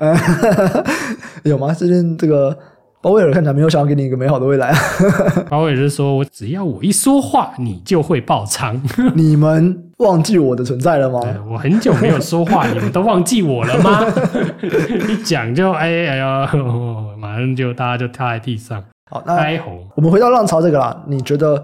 [1.42, 1.74] 有吗？
[1.74, 2.56] 最近这个。
[3.02, 4.78] 鲍威尔看起来没有想要给你一个美好的未来啊！
[5.50, 8.82] 鲍威尔是说：“我只要我一说话，你就会爆仓。
[9.16, 11.22] 你们忘记我的存在了吗？
[11.50, 14.02] 我很久没有说话，你们都忘记我了吗？
[15.08, 16.50] 一讲就哎哎呀，
[17.18, 18.84] 马上就大家就跳在地上。
[19.10, 19.88] 好，那开红。
[19.96, 21.64] 我们回到浪潮这个啦，你觉得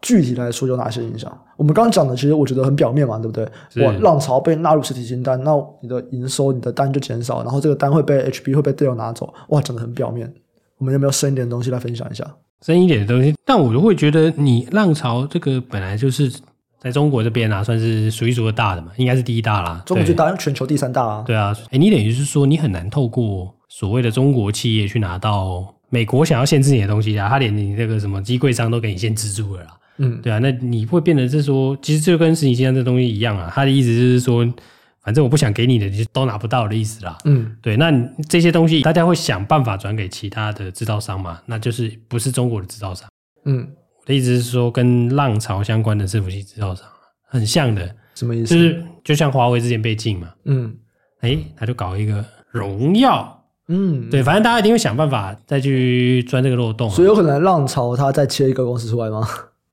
[0.00, 1.36] 具体来说有哪些影响？
[1.56, 3.84] 我们刚刚讲的其实我觉得很表面嘛，对不对？
[3.84, 5.50] 哇，浪潮被纳入实体清单，那
[5.82, 10.32] 你的营收、你的单就减少，然后这个单会被 HB 会被 Dell 拿走，哇，讲的很表面。
[10.80, 12.26] 我们有没有深一点的东西来分享一下？
[12.62, 16.32] 深一点的东西，但我就会觉得，你浪潮这个本来就是
[16.80, 19.82] 在中国这边啊，算是数一数二大的嘛，应该是第一大啦。
[19.84, 21.22] 中国最大，全球第三大啊。
[21.26, 29.76] 对啊，哎，你等于是说，你很难透过所谓的中国企业去拿到美国想要限制你的东西啊，他连你那个什么机柜商都给你限制住了啦。
[29.98, 34.46] 嗯，对啊，那你会变得是说，其实就跟实体清单这东西一样啊，他的意思就是说，
[35.02, 37.16] 反正我不想给你的，你就都拿不到的意思啦。
[37.24, 37.92] 嗯，对，那
[38.28, 41.40] 这些东西大家会想办法转给其他的制造商嘛？
[41.46, 43.08] 那就是不是中国的制造商。
[43.44, 43.68] 嗯。
[44.02, 46.84] 我的意思是说，跟浪潮相关的伺服器制造商
[47.28, 48.54] 很像的，什么意思？
[48.54, 50.74] 就是就像华为之前被禁嘛，嗯，
[51.20, 59.28] 哎，他就搞一个荣耀，嗯，对，反正大家一定会想办法再去钻这个漏洞，所以有可能浪潮它再切一个公司出来吗？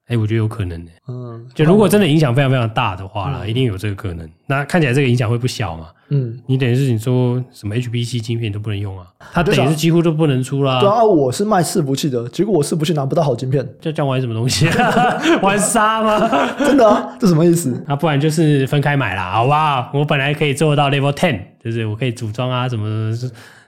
[0.08, 0.92] 哎，我觉得有可能的。
[1.08, 4.30] 嗯，就如果真的影响非常非常大的话啦，嗯、一定有这个可能。
[4.46, 5.88] 那看起来这个影响会不小嘛？
[6.10, 9.06] 嗯，你等于是你说什么 HPC 晶片都不能用啊？
[9.34, 10.80] 它等于是几乎都不能出啦。
[10.80, 14.66] 对啊，我是卖伺服器的，结果我伺服器拿不到好晶片，这叫玩什么东西？
[15.44, 16.30] 玩沙吗？
[16.60, 17.10] 真的啊？
[17.20, 17.84] 这什么意思？
[17.86, 19.92] 啊，不然就是分开买啦，好不好？
[19.94, 23.12] 我本来可以做到 Level Ten，就是我可以组装啊，什么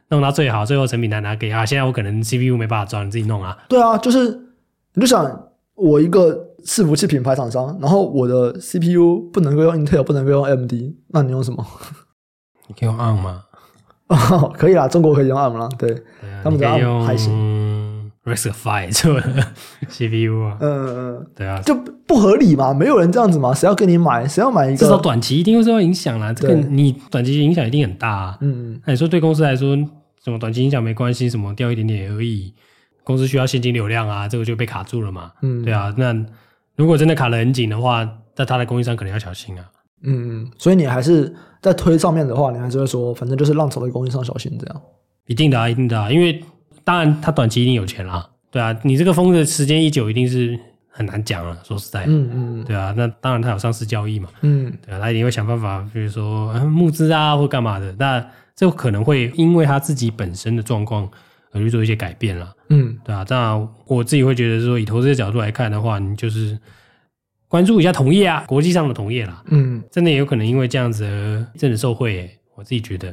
[0.08, 1.66] 弄到最好，最后成品拿拿给啊。
[1.66, 3.58] 现在我可能 CPU 没办法装，你自己弄啊。
[3.68, 4.40] 对啊，就是
[4.94, 5.49] 你就想。
[5.80, 10.74] 我一个伺服器品牌厂商，然后我的 CPU 不能够用 Intel，不能够用 AMD，
[11.08, 11.66] 那你用什么？
[12.68, 13.44] 你可以用 ARM 吗？
[14.08, 15.70] 哦， 可以啦，中国可以用 ARM 啦。
[15.78, 18.12] 对，对啊、他们可以用还行。
[18.26, 19.24] RISC-V 做的
[19.90, 20.88] CPU 啊，嗯
[21.18, 21.74] 嗯，对啊，就
[22.06, 22.74] 不合理嘛？
[22.74, 23.54] 没有人这样子嘛？
[23.54, 24.28] 谁要跟你买？
[24.28, 24.78] 谁要买一个？
[24.78, 26.32] 至少短期一定会受到影响啦。
[26.34, 28.38] 这个你短期影响一定很大啊。
[28.42, 29.76] 嗯嗯，那你说对公司来说，
[30.24, 32.54] 什么短期影响没关系，什么掉一点点而已。
[33.04, 35.32] 公司需要现金流量啊，这个就被卡住了嘛。
[35.42, 35.94] 嗯，对啊。
[35.98, 36.14] 那
[36.76, 39.66] 如果真的卡得很紧的话，那他的供应商可能要小心啊。
[40.04, 40.52] 嗯嗯。
[40.58, 44.82] 所以你还是在推上面的话，你还是会说，反正就是浪潮的供应商小心这样。
[45.26, 46.12] 一定的啊，一定的啊。
[46.12, 46.44] 因为
[46.84, 48.30] 当然他短期一定有钱啦。
[48.52, 50.58] 对啊，你这个封的时间一久，一定是
[50.90, 51.58] 很难讲了。
[51.64, 52.64] 说实在，嗯嗯。
[52.64, 54.30] 对啊，那当然他有上市交易嘛。
[54.42, 54.72] 嗯。
[54.86, 57.94] 对啊，他一定会想办法，比如说募资啊，或干嘛的。
[58.00, 61.10] 那这可能会因为他自己本身的状况。
[61.52, 66.58] 而去做一些改变了，嗯，对啊，当然我自己会觉得说，以投资的角度来看的话，你就是
[67.48, 73.12] 关注一下同业啊，国际上的同业啦，嗯，真的也有可能因为这样子而真的受惠，欸，我自己觉得，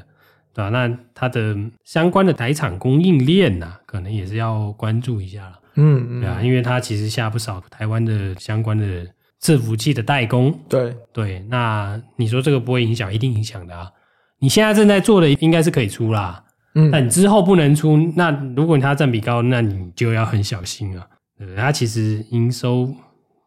[0.53, 0.69] 对吧，啊？
[0.69, 9.07] 那它的相关的台厂供应链呐，可能也是要关注一下了，嗯嗯，对啊，因为它其实下不少台湾的相关的
[9.41, 13.91] 伺服器的代工，对对，那你说这个不会影响，一定影响的啊，
[14.41, 16.43] 你现在正在做的应该是可以出啦。
[16.79, 21.07] 嗯，但你之后不能出，那如果它占比高，那你就要很小心啊。
[21.39, 22.89] 对，它其实营收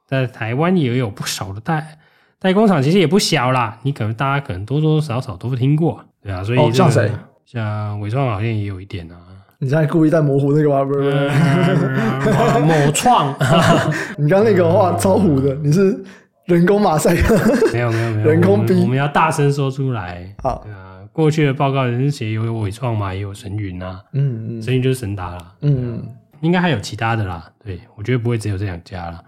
[0.07, 1.99] 在台湾也有不少的代
[2.39, 3.77] 代工厂，其实也不小啦。
[3.83, 6.43] 你可能大家可能多多少少都会听过，对啊。
[6.43, 7.11] 所以、这个哦、像谁？
[7.45, 9.15] 像伟创好像也有一点啊。
[9.59, 10.83] 你现在故意在模糊那个吗？
[10.83, 11.29] 不是，
[12.59, 13.35] 某创。
[14.17, 16.03] 你刚那个话超糊的，你是
[16.45, 17.35] 人工马赛克？
[17.73, 18.73] 没有没有没有，人工逼。
[18.81, 20.33] 我们要大声说出来。
[20.41, 20.65] 好。
[21.19, 26.01] 过去的报告人是写有伟创嘛，也有神云啊，嗯嗯，神云就是神达啦，嗯，
[26.39, 29.21] 应该还有其他的啦，对，我觉得不会只有这两家啦，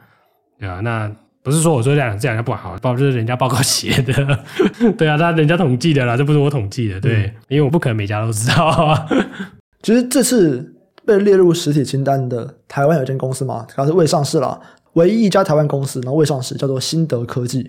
[0.57, 1.11] 对啊，那
[1.43, 4.39] 不是说我说这两这两家不好，报就是人家报告写的，
[4.97, 9.05] 对啊，他人家统计的啦，这不是我统计的，对，嗯、因为我不可能每家都知道啊。
[9.83, 10.73] 其实这次
[11.05, 14.57] 被列入实体清单的台湾有一间公司嘛，它是未上市啦，
[14.93, 17.67] 唯一一家台湾公司，然后未上市，叫做新德科技，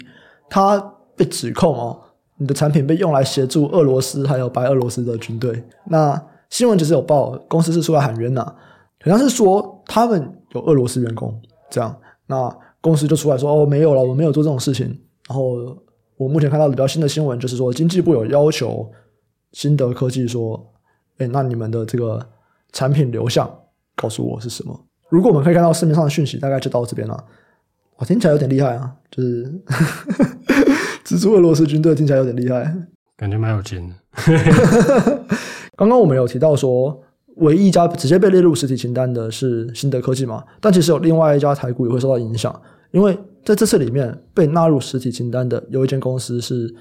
[0.48, 0.78] 它
[1.16, 2.00] 被指控哦。
[2.38, 5.62] 你的产品被用来协助俄罗斯还有白俄罗斯的军队。
[5.85, 8.42] 那新闻其实有报，公司是出来喊冤呐，
[9.05, 11.40] 好像是说他们有俄罗斯员工
[11.71, 11.97] 这样。
[12.27, 14.87] 那公司就出来说：“哦，没有了，我没有做这种事情。”
[15.29, 15.55] 然后
[16.16, 18.90] 我目前看到比较新的新闻就是说，经济部有要求
[19.53, 20.73] 新德科技说
[21.18, 22.21] ：“哎，那你们的这个
[22.73, 23.49] 产品流向
[23.95, 27.25] 告诉我是什么？”如果我们可以看到市面上的讯息，大概就到这边了。
[27.97, 29.62] 我听起来有点厉害啊，就是。
[31.12, 32.75] 资助俄罗斯军队听起来有点厉害，
[33.18, 33.94] 感觉蛮有钱的。
[35.77, 36.98] 刚刚我们有提到说，
[37.37, 40.42] 唯一一家直接被列入实体清单的是新德科技嘛？
[40.59, 42.59] 但其实有另外一家台股也会受到影响，
[42.92, 46.75] 因为在这次里面被纳入实体清单的有一间公司是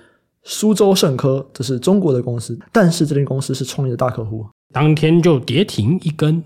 [0.44, 6.41] 苏州盛科，这是中国的公司，但是这间公司是创业的大客户，当天就跌停一根，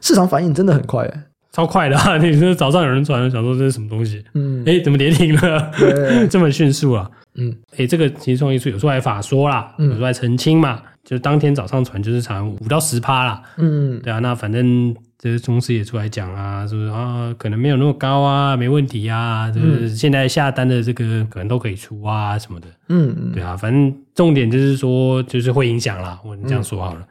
[0.00, 1.22] 市场反应真的很快诶。
[1.56, 2.18] 超快的啊！
[2.20, 4.22] 你说早上有人传，想说这是什么东西？
[4.34, 5.70] 嗯，哎，怎么跌停了？
[5.78, 7.10] 对 这么迅速啊？
[7.36, 13.42] 嗯，哎，这个其实创意处有时候来法说啦，嗯、有出来澄清嘛，就当天早上传就是涨五到十趴啦。
[13.56, 17.34] 嗯，对啊，那反正这些公司也出来讲啊，是不是啊？
[17.38, 22.66] 可能没有那么高啊，没问题啊，就是现在下单的这个可能都可以出啊什么的。
[22.90, 26.20] 嗯嗯，对啊，反正重点就是说，就是会影响啦。
[26.22, 27.00] 我这样说好了。
[27.00, 27.06] 嗯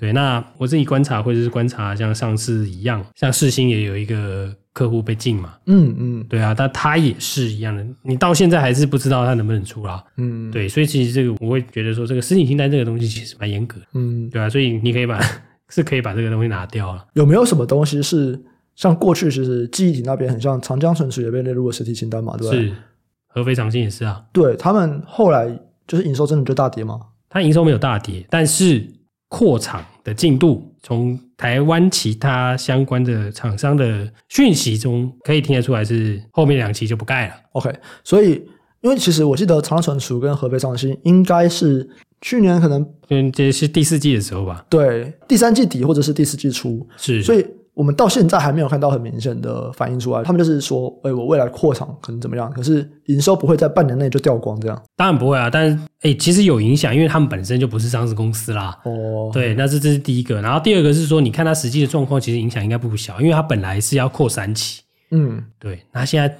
[0.00, 5.54] 对，那我自己观察，或者是观察，像上次一样，像世芯也有一个客户被禁嘛。
[5.66, 10.02] 嗯嗯，对啊，但他也是一样的，你到现在还是不知道他能不能出啦。
[10.16, 13.86] 嗯，对，所以其实这个我会觉得说，这个实体清单这个东西其实蛮严格的。
[13.92, 15.20] 嗯，对啊，所以你可以把
[15.68, 17.06] 是可以把这个东西拿掉了。
[17.12, 18.40] 有没有什么东西是
[18.76, 22.38] 像过去其实记忆体那边很像长江存储也被列入了实体清单嘛？
[22.38, 22.56] 对吧？
[22.56, 22.72] 是，
[23.28, 24.24] 合肥长兴也是啊。
[24.32, 25.46] 对他们后来
[25.86, 26.98] 就是营收真的就大跌吗？
[27.28, 28.84] 它营收没有大跌，但是
[29.30, 37.34] 扩厂的进度，从台湾其他相关的厂商的讯息中可以听得出来，是后面两期就不盖了。
[37.52, 37.72] OK，
[38.04, 38.44] 所以
[38.82, 41.88] 因为其实我记得长江存储跟合肥长兴应该是
[42.20, 44.66] 去年可能，嗯，这是第四季的时候吧？
[44.68, 47.46] 对，第三季底或者是第四季初，是，所以。
[47.74, 52.50] 我们到现在还没有看到很明显的反应出来，他们就是说，哎，我未来扩厂可能怎么样？
[52.52, 54.82] 可是营收不会在半年内就掉光，这样？
[54.96, 58.78] 当然不会啊，但是哎，其实有影响，因为他们本身就不是上市公司啦。
[58.84, 66.36] 哦，对，那这这是第一个，然后第二个是说，你看它实际的状况，其实影响应该不小，因为它本来是要扩三期，嗯，对，那现在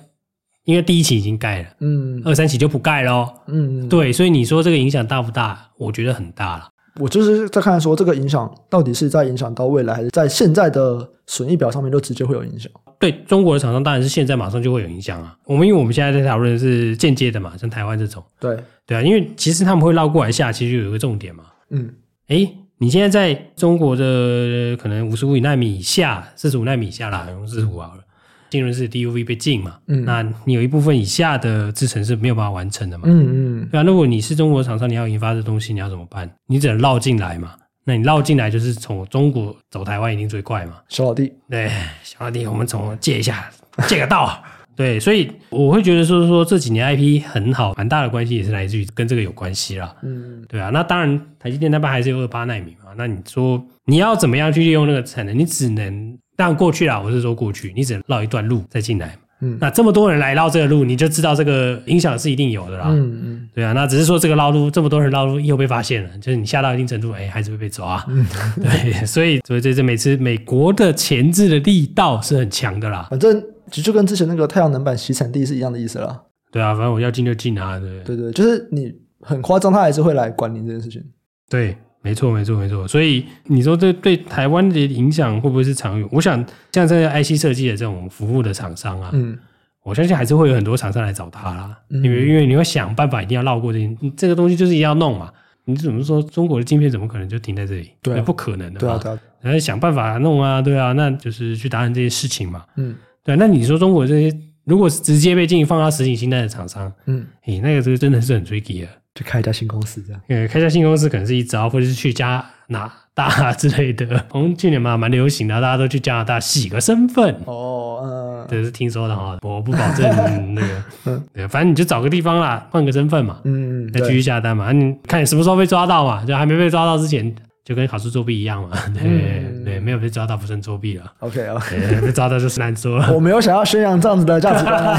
[0.64, 3.32] 因为第一期已经盖了，嗯，二三期就不盖咯。
[3.48, 5.70] 嗯，对，所以你说这个影响大不大？
[5.78, 6.68] 我觉得很大了。
[6.98, 12.70] 我就是在看说，这个影响到底是在影响到未来，还是在现在的损益表上面就直接会有影响？
[12.98, 15.36] 对中国的厂商，当然是现在马上就会有影响啊。
[15.46, 18.22] 我们因为我们现在在讨论的是间接的嘛，像台湾这种。
[18.38, 21.44] 对对啊，因为其实他们会绕过来下，其实就有一个重点嘛。
[21.70, 21.90] 嗯，
[22.26, 22.46] 哎，
[22.78, 28.02] 你现在在中国的可能五十五纳米以下，四十五纳米以下啦，用四十五好了。
[28.50, 36.28] 浸润式 DUV 被禁嘛，嗯，那你有一部分以下的制程是没有办法完成的嘛，嗯嗯，对啊，如果你是中国厂商，你要研发这东西，你要怎么办？
[36.46, 41.70] 你只能绕进来嘛，那你绕进来就是从中国走台湾一定最快嘛，小老弟，对，
[42.02, 43.48] 小老弟，我们从借一下，
[43.86, 44.42] 借个道，
[44.74, 55.38] 对，所以我会觉得说说这几年 IP 很好，蛮大的关系也是来自于跟这个有关系啦，嗯，对啊，那当然台积电那边还是有二八纳米嘛，那你说你要怎么样去利用那个产能？
[55.38, 56.18] 你只能。
[56.40, 59.14] 但过去啦，我是说过去，你只能绕一段路再进来。
[59.42, 62.86] 嗯，那这么多人来绕这个路，你就知道这个影响是一定有的啦。
[62.88, 68.02] 嗯嗯，对啊，那只是说这个绕路这么多人绕路又被发现了，就是你下到一定程度，哎，还是会被抓。
[68.08, 68.26] 嗯，
[68.56, 73.06] 对，所以所以这这每次美国的钳制的力道是很强的啦。
[73.10, 76.18] 反正就就跟之前那个太阳能板洗产地是一样的意思啦。
[76.50, 81.04] 对啊，反正我要进就进啊，对对对，就是你很夸张，他还是会来管你这件事情。
[81.50, 81.76] 对。
[82.02, 82.88] 没错，没错，没错。
[82.88, 86.08] 所以你说这对台湾的影响会不会是长远？
[86.10, 89.38] 我想像这些 IC 设计的这种服务的厂商啊，嗯，
[89.82, 91.76] 我相信还是会有很多厂商来找他啦。
[91.90, 95.30] 嗯、因为因为你会想办法一定要绕过这些，这个东西就是一定要弄嘛。
[95.66, 97.90] 你怎么说中国的晶片怎么可能就停在这里？
[98.02, 98.78] 对、啊，不可能的嘛。
[98.80, 99.18] 对啊，对啊。
[99.42, 102.64] 然后想办法弄啊，对啊，那就是去达成这些事情嘛。
[102.76, 103.36] 嗯，对。
[103.36, 108.90] 那你说中国这些如果是直接被禁放到实体清单的厂商，嗯，诶，那个这个真的是很 tricky 啊。
[109.20, 110.22] 去开一家新公司，这样。
[110.28, 114.24] 呃，开一家新公司可能是一招，或者是去加拿大之类的。
[114.32, 117.36] 我们去年嘛，蛮流行的，大家都去加拿大洗个身份。
[117.44, 120.82] 哦，嗯，这是听说的哈，我不保证那个。
[121.04, 123.40] 嗯，对，反正你就找个地方啦，换个身份嘛。
[123.44, 124.72] 嗯，再继续下单嘛。
[124.72, 126.24] 你看你什么时候被抓到嘛？
[126.24, 127.34] 就还没被抓到之前。
[127.64, 131.04] 就跟考试作弊一样嘛， 对、嗯、对，没有被抓到不算作弊了。
[131.20, 133.10] OK OK，被抓到就是难说了。
[133.14, 134.98] 我没有想要宣扬这样子的价值观啊。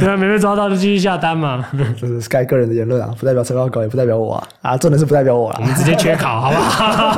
[0.00, 1.64] 对啊，没被抓到就继续下单嘛。
[1.98, 4.48] 这是 Sky 个人的言论啊，不代表陈报狗，也不代表我啊。
[4.62, 5.58] 啊，真的是不代表我了。
[5.60, 7.12] 我们直接缺考，好不好？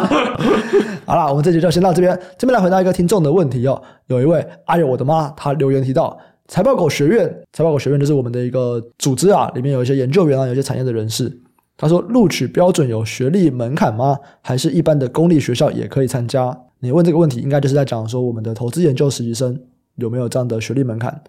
[1.06, 2.18] 好了，我们这集就先到这边。
[2.36, 3.80] 这边来回答一个听众的问题哦。
[4.08, 6.16] 有一位，哎呦我的妈，他留言提到
[6.48, 11.32] 财报狗学院，财报狗学院就是我们的一个组织啊，里面有一些研究员啊，有一些产业的人士。
[11.78, 14.18] 他说：“录取标准有学历门槛吗？
[14.40, 19.60] 还是一般的公立学校也可以参加？”你问这个问题，应该就是在讲说我们的投资研究实习生
[19.96, 21.22] 有没有这样的学历门槛。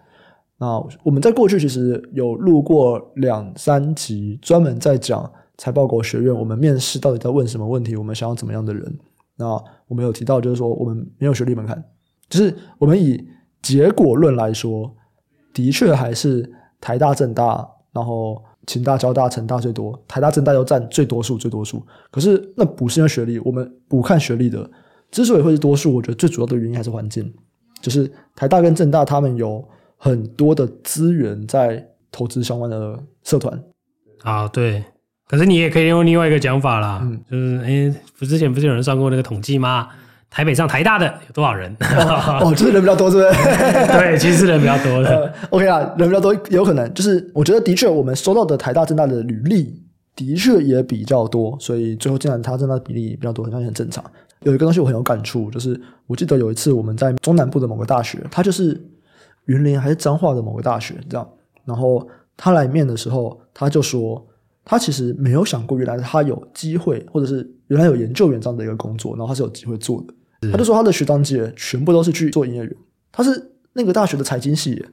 [0.57, 8.97] 那我们在过去其实有录过两三集，专门在讲财报狗学院，我们面试到底在问什么问题，我们想要怎么样的人。
[9.35, 9.47] 那
[9.87, 11.83] 我们有提到，就是说我们没有学历门槛，
[12.29, 13.21] 就是我们以
[13.61, 14.95] 结果论来说，
[15.53, 18.41] 的确还是台大、政大，然后。
[18.67, 21.81] 清大、交大、成大最多，台大、政大又占最多数、最多数。
[22.11, 24.69] 可是那不是因为学历，我们不看学历的。
[25.09, 27.33] 之所以会是多数，我觉得最主要的原因还是环境，
[27.81, 33.57] 就是台大跟政大他们有很多的资源在投资相关的社团。
[34.21, 34.83] 啊，对。
[35.29, 39.89] 可是你也可以用另外一个讲法啦，嗯、就是哎，不之前不是有人算过那个统计吗？
[40.29, 41.75] 台北上台大的有多少人？
[41.79, 43.29] 哦，哦，就是人比较多，是不是？
[43.91, 45.09] 对，其实是人比较多的。
[45.09, 49.81] 呃、OK 啊，人比较多，有可能就是我觉得的确，我们收到的台大、政大的履历
[50.15, 54.03] 的确也比较多，所以最后竟然台大、政大的比例比较多，好像也很正常。
[54.43, 58.79] 有一个东西我很有感触，就是我记得有一次我们在中南部的某个大学，他就是
[59.45, 61.27] 云林还是彰化的某个大学这样，
[61.65, 64.23] 然后他来面的时候，他就说
[64.63, 70.13] 他其实没有想过，原来他有机会，或者是原来有研究员这样的一个工作，然后他是有机会做的。
[70.51, 72.75] 他就说他的学长姐全部都是去做营业员，
[73.11, 74.85] 他是那个大学的财经系，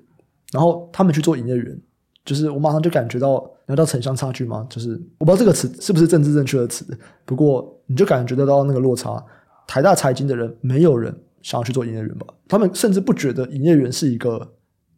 [0.52, 1.78] 然后他们去做营业员，
[2.24, 4.66] 就是我马上就感觉到，你知道城乡差距吗？
[4.70, 6.86] 就是我不知道这个词是不是政治正确的词，
[7.24, 9.22] 不过你就感觉得到那个落差。
[9.66, 12.26] 台大财经的人，没有人想要去做营业员吧？
[12.46, 14.52] 他们甚至不觉得营业员是一个，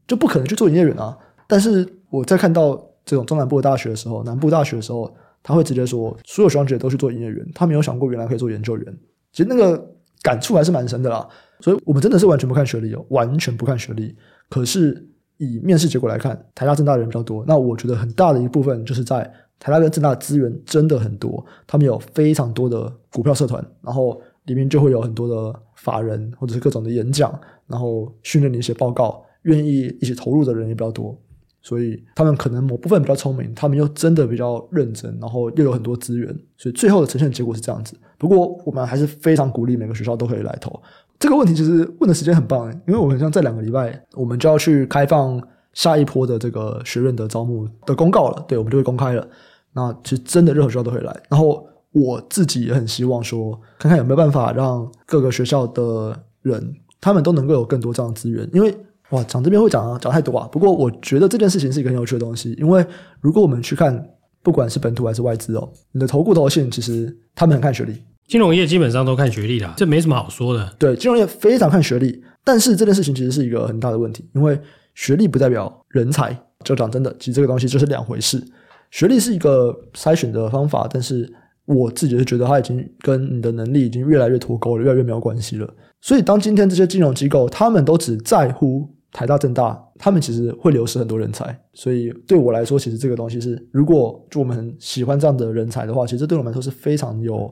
[0.09, 1.17] 就不可能去做营业员啊。
[1.47, 2.75] 但是我在看到
[3.05, 5.09] 这种中南部的大学的时候，南部大学的时候，
[5.41, 8.99] 他会直接说，所有学长姐都去做营业员，他没有想过原来可以做研究员。
[9.33, 9.96] 其实那个
[10.27, 11.27] 感触还是蛮深的啦。
[11.61, 14.15] 所以我们真的是完全不看学历哦，完全不看学历。
[14.51, 17.45] 可是以面试结果来看，台大、政大的人比较多。
[17.47, 19.23] 那我觉得很大的一部分就是在
[19.61, 24.21] 台大跟政大的资源真的很多，他们有非常多的股票社团，然后。
[24.47, 31.21] 里面就会有很多的法人或者是各种的演讲，然后训练你写报告，愿意一起投入的人也比较多，
[31.67, 37.97] 所以他们可能某部分比较聪明，他们又真的比较认真，然后又有很多资源，所以最后的呈现结果是这样子。
[38.17, 40.81] 不过我们还是非常鼓励每个学校都可以来投。
[41.19, 45.43] 这个问题其实问的时间很棒，因为我们像这两个礼拜，我们就要去开放
[45.73, 49.27] 下一波的这个学院的招募的公告了，对，我们就会公开了。
[49.73, 51.67] 那其实真的任何学校都可以来，然后。
[51.93, 58.47] 我自己也很希望说，看看有没有办法让各个学校的人，他们都能够有更多这样的资源。
[58.53, 58.77] 因为
[59.11, 60.49] 哇，讲这边会讲啊，讲太多啊。
[60.51, 62.53] 不过我觉得这件事情是一个很有趣的东西。
[62.59, 62.85] 因为
[63.21, 64.05] 如果我们去看，
[64.43, 68.03] 不管是本土还是外资哦，你的投顾投信，其实他们很看学历。
[68.27, 70.75] 金融业基本上都看学历的，这没什么好说的。
[70.79, 74.59] 对，金融业非常看学历，但是这件事情其实是一个很大的问题，因为
[74.95, 76.37] 学历不代表人才。
[76.65, 78.43] 就讲真的，其实这个东西就是两回事。
[78.91, 81.33] 学历是一个筛选的方法，但是。
[81.69, 85.69] 我自己是觉得它已经跟你的能力已经越来越脱钩了，越来越没有关系了。
[86.01, 91.59] 所以，当今天这些金融机构他们都只在乎台大、政大，他们其实会流失很多人才。
[91.73, 97.51] 所以，对我来说，其实这个东西是，如果就我们喜欢这样的人才的话，其实对我们来说是非常有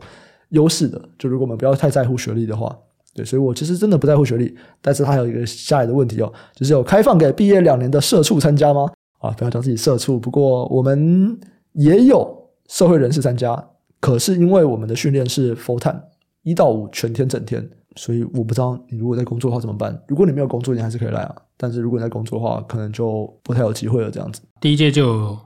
[0.51, 1.01] 优势的。
[1.19, 2.77] 就如果我们不要太在乎学历的话，
[3.15, 4.55] 对，所以我其实真的不在乎学历。
[4.83, 8.91] 但是，他有一个下来的问题哦，就是有开放给毕业两年的社畜参加吗？
[9.19, 11.39] 啊，不要讲自己社畜，不过我们
[11.73, 13.71] 也有社会人士参加。
[14.01, 15.99] 可是因为我们的训练是 full time
[16.43, 17.67] 一到五全天整天，
[17.97, 19.99] 所以我不知道你如果在工作的话怎么办。
[20.09, 21.35] 如果你没有工作，你还是可以来啊。
[21.57, 24.11] 但是如果你在工作的话，可能就不太有机会了。
[24.11, 25.39] 这样子，第一届就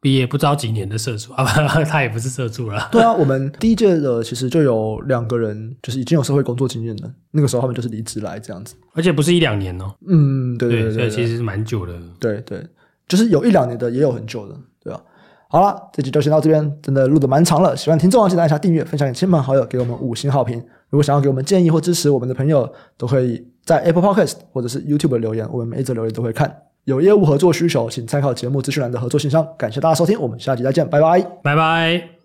[0.00, 1.44] 毕业不知道几年的社畜啊，
[1.84, 2.88] 他也不是社畜了。
[2.92, 7.12] 对啊，我们第一届的其实就有两个人，就是已经有社会工作经验的。
[7.32, 9.92] 那个时候他们就是离职来这样子，而且不是一两年哦。
[10.06, 11.92] 嗯，对对对，其实是蛮久的。
[12.20, 12.64] 对对，
[13.08, 15.02] 就是有一两年的，也有很久的，对吧？
[15.48, 17.76] 好了，这集就先到这边，真的录的蛮长了。
[17.76, 20.62] 喜欢听众啊，记得按下订阅，分享给亲朋好友，给我们五星好评。
[20.90, 26.62] 如果想要给我们建议或支持我们的朋友，都可以在 Apple Podcast 或者是 YouTube 留言，我们每一则留言都会看。
[26.84, 29.46] 有业务合作需求，请参考节目资讯栏的合作信箱。
[29.58, 32.15] 感谢大家收听，我们下期再见，拜拜，拜拜。